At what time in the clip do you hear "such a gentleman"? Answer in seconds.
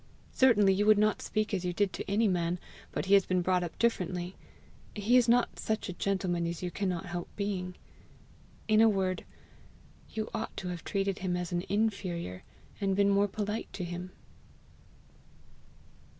5.59-6.47